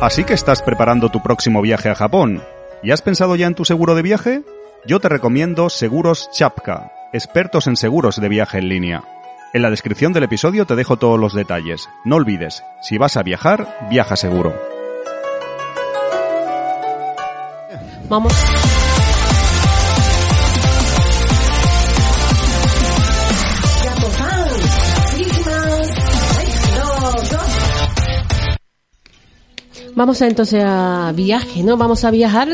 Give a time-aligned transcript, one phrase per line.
[0.00, 2.42] Así que estás preparando tu próximo viaje a Japón.
[2.82, 4.42] ¿Y has pensado ya en tu seguro de viaje?
[4.86, 9.02] Yo te recomiendo Seguros Chapka, expertos en seguros de viaje en línea.
[9.54, 11.88] En la descripción del episodio te dejo todos los detalles.
[12.04, 14.52] No olvides, si vas a viajar, viaja seguro.
[29.96, 31.76] Vamos a, entonces a viaje, ¿no?
[31.76, 32.48] Vamos a viajar.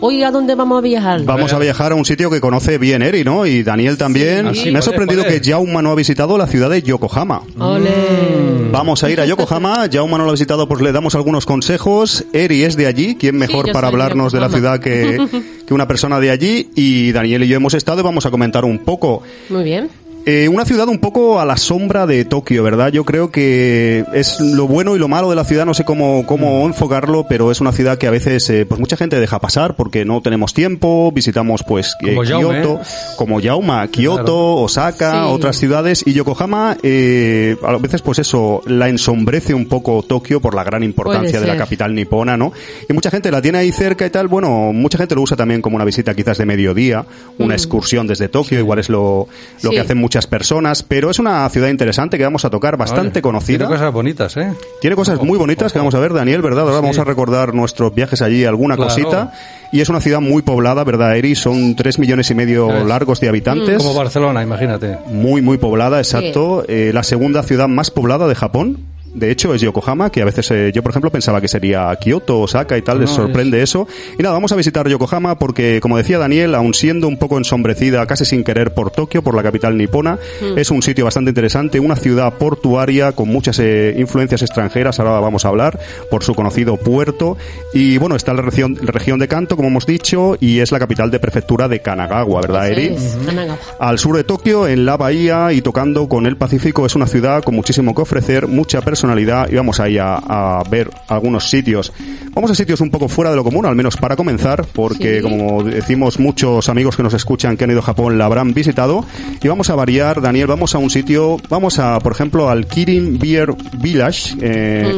[0.00, 1.22] Hoy a dónde vamos a viajar.
[1.24, 3.46] Vamos a viajar a un sitio que conoce bien Eri, ¿no?
[3.46, 4.54] Y Daniel también.
[4.56, 4.72] Sí.
[4.72, 7.42] Me ha sorprendido que Jauma no ha visitado la ciudad de Yokohama.
[7.58, 8.70] Ole.
[8.72, 9.88] Vamos a ir a Yokohama.
[9.92, 12.24] Jauma no lo ha visitado, pues le damos algunos consejos.
[12.32, 13.14] Eri es de allí.
[13.14, 15.24] ¿Quién mejor para de hablarnos de la ciudad que,
[15.66, 16.70] que una persona de allí?
[16.74, 19.22] Y Daniel y yo hemos estado y vamos a comentar un poco.
[19.48, 19.90] Muy bien.
[20.26, 22.90] Eh, una ciudad un poco a la sombra de Tokio, ¿verdad?
[22.90, 26.24] Yo creo que es lo bueno y lo malo de la ciudad, no sé cómo,
[26.24, 29.76] cómo enfocarlo, pero es una ciudad que a veces eh, pues mucha gente deja pasar
[29.76, 32.86] porque no tenemos tiempo, visitamos pues eh, Como Kioto, ¿eh?
[33.16, 34.56] como Yauma, Kioto, Claro.
[34.62, 35.30] Osaka, Sí.
[35.30, 40.54] otras ciudades y Yokohama eh, a veces pues eso la ensombrece un poco Tokio por
[40.54, 42.50] la gran importancia de la capital nipona, ¿no?
[42.88, 45.60] Y mucha gente la tiene ahí cerca y tal, bueno, mucha gente lo usa también
[45.60, 47.04] como una visita quizás de mediodía,
[47.38, 49.28] una excursión desde Tokio, igual es lo,
[49.62, 49.72] lo Mm.
[49.74, 49.76] Sí.
[49.76, 53.58] que hacen muchas personas, pero es una ciudad interesante que vamos a tocar, bastante conocida.
[53.66, 54.52] Tiene cosas bonitas, ¿eh?
[54.80, 56.60] Tiene cosas muy bonitas que vamos a ver, Daniel, ¿verdad?
[56.60, 56.82] Ahora Sí.
[56.82, 58.90] vamos a recordar nuestros viajes allí, alguna Claro.
[58.90, 59.32] cosita.
[59.72, 61.34] Y es una ciudad muy poblada, ¿verdad, Eri?
[61.34, 63.78] Son tres millones y medio largos de habitantes.
[63.78, 64.98] Como Barcelona, imagínate.
[65.08, 66.64] Muy, muy poblada, exacto.
[66.68, 68.78] Eh, la segunda ciudad más poblada de Japón.
[69.14, 72.40] De hecho, es Yokohama, que a veces eh, yo, por ejemplo, pensaba que sería Kioto,
[72.40, 73.86] Osaka y tal, les No, sorprende eso.
[74.18, 78.04] Y nada, vamos a visitar Yokohama porque, como decía Daniel, aun siendo un poco ensombrecida,
[78.06, 80.18] casi sin querer por Tokio, por la capital nipona,
[80.56, 85.44] es un sitio bastante interesante, una ciudad portuaria con muchas eh, influencias extranjeras, ahora vamos
[85.44, 85.78] a hablar,
[86.10, 87.36] por su conocido puerto.
[87.72, 90.80] Y bueno, está en la región, región de Kanto, como hemos dicho, y es la
[90.80, 92.86] capital de prefectura de Kanagawa, ¿verdad, Eri?
[92.96, 93.58] es, Kanagawa.
[93.78, 97.44] Al sur de Tokio, en la bahía y tocando con el Pacífico, es una ciudad
[97.44, 99.03] con muchísimo que ofrecer, mucha personalidad
[99.50, 101.92] y vamos ahí a, a ver algunos sitios.
[102.32, 105.22] Vamos a sitios un poco fuera de lo común, al menos para comenzar, porque Sí.
[105.22, 109.04] como decimos muchos amigos que nos escuchan que han ido a Japón la habrán visitado
[109.42, 113.18] y vamos a variar, Daniel, vamos a un sitio, vamos a, por ejemplo, al Kirin
[113.18, 114.34] Beer Village.
[114.40, 114.92] eh,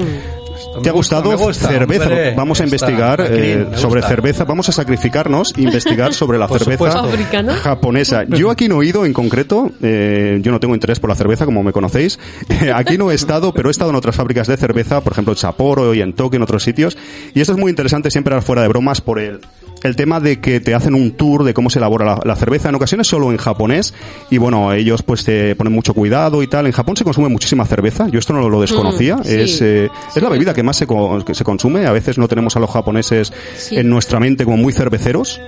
[0.82, 2.04] ¿Te ha gustado me gusta, cerveza?
[2.04, 2.34] hombre.
[2.34, 4.08] Vamos a investigar eh, sobre gusta.
[4.08, 6.98] cerveza, vamos a sacrificarnos, investigar sobre la Por cerveza supuesto.
[7.54, 8.24] Japonesa.
[8.24, 11.44] Yo aquí no he ido en concreto, eh, yo no tengo interés por la cerveza,
[11.44, 12.18] como me conocéis.
[12.74, 15.38] aquí no he estado, pero he estado en otras fábricas de cerveza, por ejemplo en
[15.38, 16.96] Sapporo y en Tokio, en otros sitios.
[17.34, 19.40] Y esto es muy interesante, siempre fuera de bromas, por el,
[19.86, 22.68] el tema de que te hacen un tour de cómo se elabora la, la cerveza,
[22.68, 23.94] en ocasiones solo en japonés.
[24.30, 26.66] Y bueno, ellos pues te ponen mucho cuidado y tal.
[26.66, 29.16] En Japón se consume muchísima cerveza, yo esto no lo desconocía.
[29.16, 29.34] Mm, sí.
[29.34, 30.86] es, eh, es la bebida que más se,
[31.24, 31.86] que se consume.
[31.86, 33.76] A veces no tenemos a los japoneses Sí.
[33.76, 35.40] en nuestra mente como muy cerveceros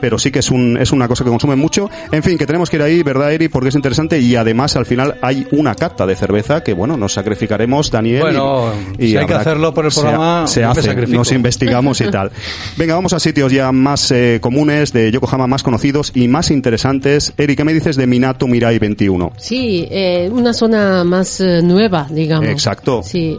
[0.00, 1.90] pero sí que es un es una cosa que consumen mucho.
[2.12, 3.48] En fin, que tenemos que ir ahí, ¿verdad, Eri?
[3.48, 7.12] Porque es interesante y además al final hay una cata de cerveza que, bueno, nos
[7.12, 8.20] sacrificaremos, Daniel.
[8.20, 12.10] Bueno, y, y si hay que hacerlo por el programa, se, hace, nos investigamos y
[12.10, 12.30] tal.
[12.76, 17.32] Venga, vamos a sitios ya más eh, comunes de Yokohama, más conocidos y más interesantes.
[17.36, 19.32] Eri, ¿qué me dices de Minato Mirai 21?
[19.36, 22.48] Sí, eh, una zona más eh, nueva, digamos.
[22.48, 23.02] Exacto.
[23.02, 23.38] Sí.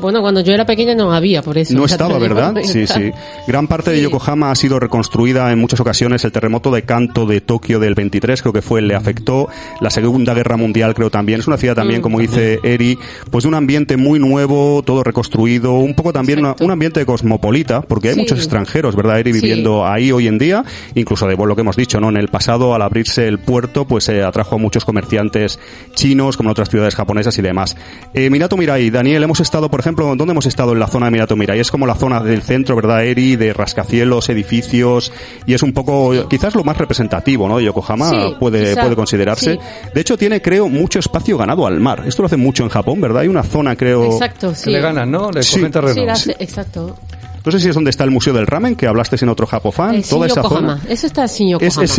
[0.00, 1.74] Bueno, cuando yo era pequeña no había, por eso.
[1.74, 2.54] No estaba, ¿verdad?
[2.64, 3.10] Sí, sí.
[3.46, 4.00] Gran parte de.
[4.00, 6.24] Yokohama ha sido reconstruida en muchas ocasiones.
[6.24, 9.48] El terremoto de Kanto de Tokio del 23 creo que fue, le afectó.
[9.80, 11.40] La Segunda Guerra Mundial creo también.
[11.40, 12.02] Es una ciudad también, Mm.
[12.02, 12.98] como dice Eri,
[13.30, 17.82] pues de un ambiente muy nuevo, todo reconstruido, un poco también una- un ambiente cosmopolita,
[17.82, 18.20] porque hay Sí.
[18.20, 19.40] muchos extranjeros, ¿verdad, Eri, Sí.
[19.40, 20.64] viviendo ahí hoy en día?
[20.94, 22.08] Incluso de lo que hemos dicho, ¿no?
[22.08, 25.58] En el pasado, al abrirse el puerto, pues se atrajo a muchos comerciantes
[25.94, 27.76] chinos, como en otras ciudades japonesas y demás.
[28.14, 31.12] Eh, Minato Mirai, Daniel, hemos estado, por ejemplo, ¿dónde hemos estado en la zona de
[31.12, 31.60] Minato Mirai?
[31.60, 33.36] Es como la zona del centro, ¿verdad, Eri?
[33.36, 35.12] De rascacielos, edificios,
[35.46, 37.58] y es un poco, quizás lo más representativo, ¿no?
[37.58, 39.54] De Yokohama Sí, puede, quizá, puede considerarse.
[39.54, 39.58] sí.
[39.94, 42.04] De hecho, tiene, creo, mucho espacio ganado al mar.
[42.06, 43.22] Esto lo hace mucho en Japón, ¿verdad?
[43.22, 44.04] Hay una zona, creo...
[44.04, 44.64] Exacto, sí.
[44.64, 45.30] Que le ganan, ¿no?
[45.30, 45.60] Le Sí.
[45.70, 45.94] terreno.
[45.94, 46.96] Sí, hace- exacto.
[47.44, 49.94] No sé si es donde está el Museo del Ramen, que hablaste en otro Japofan.
[49.96, 50.80] Eh, toda esa zona.
[50.88, 51.66] Eso está Yokohama.
[51.84, 51.98] Es, es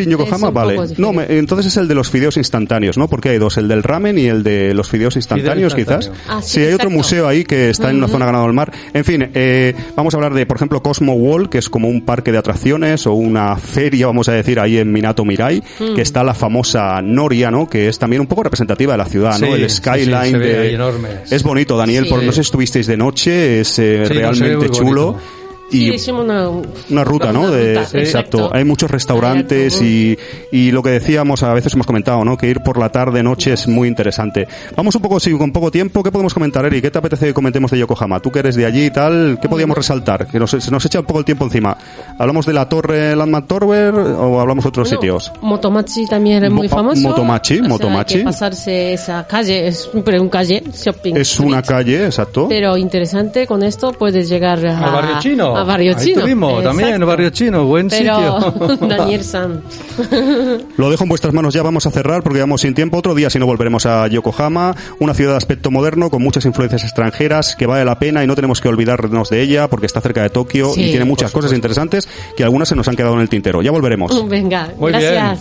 [0.54, 0.78] vale.
[0.98, 3.08] No, me- entonces es el de los fideos instantáneos, ¿no?
[3.08, 6.12] Porque hay dos, el del ramen y el de los fideos instantáneos, quizás.
[6.28, 8.72] Ah, sí, hay otro museo ahí que está en una zona ganado al mar.
[8.94, 12.02] En fin, eh, vamos a hablar de, por ejemplo, Cosmo Wall, que es como un
[12.06, 15.96] parque de atracciones o una feria, vamos a decir, ahí en Minato Mirai, Mm.
[15.96, 17.68] que está la famosa Noria, ¿no?
[17.68, 19.48] Que es también un poco representativa de la ciudad, ¿no?
[19.48, 21.08] Sí, el skyline sí, se ve de- ahí enorme.
[21.30, 22.10] Es bonito, Daniel, Sí.
[22.10, 25.14] por no sé si estuvisteis de noche, es eh, realmente chulo.
[25.14, 25.31] bonito.
[25.72, 26.50] Y hicimos una,
[26.90, 27.50] una ruta, ¿no?
[27.52, 28.50] De, exacto.
[28.54, 30.18] Hay muchos restaurantes y,
[30.52, 32.38] y lo que decíamos, a veces hemos comentado, ¿no?
[32.38, 34.48] Que ir por la tarde, noche es muy interesante.
[34.76, 36.04] Vamos un poco, sí, con poco tiempo.
[36.04, 36.82] ¿Qué podemos comentar, Eri?
[36.82, 38.20] ¿Qué te apetece que comentemos de Yokohama?
[38.20, 40.28] Tú que eres de allí y tal, ¿qué podríamos resaltar?
[40.28, 41.78] Que nos, se nos echa un poco el tiempo encima.
[42.18, 45.32] ¿Hablamos de la torre Landmark Tower o hablamos de otros Bueno, sitios?
[45.42, 47.02] Motomachi también es muy Mo- famoso.
[47.08, 48.14] Motomachi, O sea, Motomachi.
[48.16, 51.16] hay que pasarse esa calle, es siempre un calle, shopping.
[51.18, 51.78] Es una street.
[51.78, 52.48] calle, exacto.
[52.50, 54.80] Pero interesante, con esto puedes llegar a...
[54.80, 55.56] Al barrio chino.
[55.62, 56.18] A barrio Ahí chino.
[56.20, 58.78] estuvimos también, barrio chino, buen Pero, sitio.
[58.88, 59.62] Daniel San.
[60.78, 62.98] Lo dejo en vuestras manos ya, vamos a cerrar porque vamos sin tiempo.
[62.98, 66.84] Otro día si no volveremos a Yokohama, una ciudad de aspecto moderno con muchas influencias
[66.84, 70.22] extranjeras que vale la pena y no tenemos que olvidarnos de ella porque está cerca
[70.24, 70.82] de Tokio Sí.
[70.86, 73.62] y tiene muchas cosas interesantes que algunas se nos han quedado en el tintero.
[73.62, 74.28] Ya volveremos.
[74.28, 75.38] Venga, Muy bien.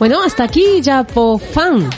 [0.00, 1.90] Bueno, hasta aquí Japofan.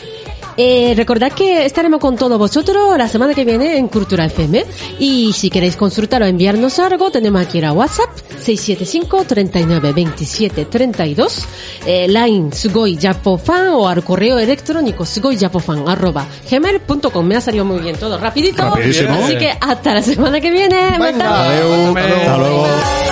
[0.56, 4.66] Eh, recordad que estaremos con todos vosotros la semana que viene en Cultura FM.
[4.98, 8.10] Y si queréis consultar o enviarnos algo, tenemos aquí la WhatsApp
[8.40, 11.46] 675 39 27 32,
[11.86, 17.24] eh, Line Sugoi Japofan o al correo electrónico sugoijapofan arroba gmail.com.
[17.24, 18.62] Me ha salido muy bien todo rapidito.
[18.62, 19.14] Rapidísimo.
[19.14, 20.98] Así que hasta la semana que viene.
[20.98, 21.44] Mata.
[21.44, 21.96] Adeu.
[21.96, 22.66] Hasta luego.
[22.66, 23.11] ¿Te